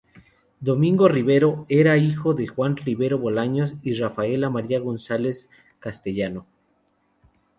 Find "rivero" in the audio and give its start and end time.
1.07-1.67, 2.75-3.19